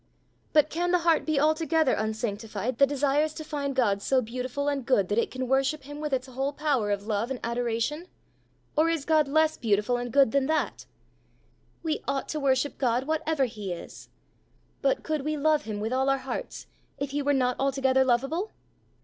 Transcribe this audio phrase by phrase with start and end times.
[0.51, 4.83] But can the heart be altogether unsanctified that desires to find God so beautiful and
[4.83, 8.07] good that it can worship him with its whole power of love and adoration?
[8.75, 10.87] Or is God less beautiful and good than that?"
[11.83, 14.09] "We ought to worship God whatever he is."
[14.81, 16.65] "But could we love him with all our hearts
[16.97, 18.49] if he were not altogether lovable?"